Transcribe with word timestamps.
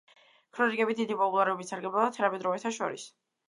ქრონიკები 0.57 0.95
დიდი 1.01 1.19
პოპულარობით 1.21 1.71
სარგებლობდა 1.75 2.09
თანამედროვეთა 2.19 2.77
შორის. 2.83 3.11